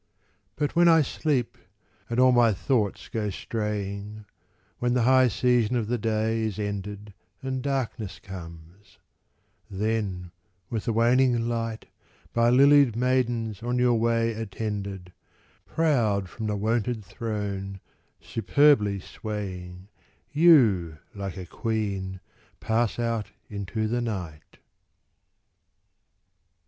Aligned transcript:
But 0.55 0.75
when 0.75 0.87
I 0.87 1.03
sleep, 1.03 1.59
and 2.09 2.19
all 2.19 2.31
my 2.31 2.53
thoughts 2.53 3.07
go 3.07 3.29
straying, 3.29 4.25
When 4.79 4.95
the 4.95 5.03
high 5.03 5.27
session 5.27 5.75
of 5.75 5.85
the 5.89 5.99
day 5.99 6.41
is 6.41 6.57
ended, 6.57 7.13
And 7.43 7.61
darkness 7.61 8.17
comes; 8.17 8.97
then, 9.69 10.31
with 10.71 10.85
the 10.85 10.91
waning 10.91 11.47
light, 11.47 11.85
By 12.33 12.49
lilied 12.49 12.95
maidens 12.95 13.61
on 13.61 13.77
your 13.77 13.93
way 13.93 14.33
attended, 14.33 15.13
Proud 15.67 16.27
from 16.29 16.47
the 16.47 16.55
wonted 16.55 17.05
throne, 17.05 17.79
superbly 18.19 18.99
swaying, 18.99 19.87
You, 20.31 20.97
like 21.13 21.37
a 21.37 21.45
queen, 21.45 22.21
pass 22.59 22.97
out 22.97 23.27
into 23.51 23.87
the 23.87 24.01
night. 24.01 24.57